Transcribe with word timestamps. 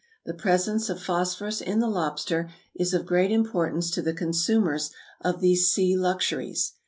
The 0.25 0.33
presence 0.33 0.89
of 0.89 0.99
phosphorus 0.99 1.61
in 1.61 1.77
the 1.77 1.87
lobster 1.87 2.49
is 2.73 2.91
of 2.91 3.05
great 3.05 3.29
importance 3.29 3.91
to 3.91 4.01
the 4.01 4.15
consumers 4.15 4.89
of 5.23 5.41
these 5.41 5.69
sea 5.69 5.95
luxuries. 5.95 6.73